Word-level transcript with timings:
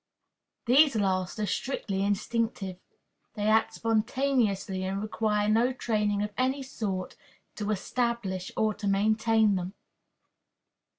These 0.65 0.95
last 0.95 1.37
are 1.37 1.45
strictly 1.45 2.03
instinctive. 2.03 2.79
They 3.35 3.43
act 3.43 3.75
spontaneously, 3.75 4.83
and 4.83 4.99
require 4.99 5.47
no 5.47 5.73
training 5.73 6.23
of 6.23 6.31
any 6.39 6.63
sort 6.63 7.15
to 7.57 7.69
establish 7.69 8.51
or 8.57 8.73
to 8.73 8.87
maintain 8.87 9.53
them. 9.53 9.75